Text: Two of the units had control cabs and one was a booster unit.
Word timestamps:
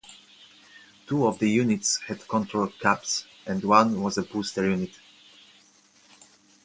Two 1.05 1.27
of 1.27 1.37
the 1.37 1.47
units 1.47 1.97
had 2.07 2.27
control 2.27 2.69
cabs 2.79 3.27
and 3.45 3.63
one 3.63 4.01
was 4.01 4.17
a 4.17 4.23
booster 4.23 4.67
unit. 4.67 4.97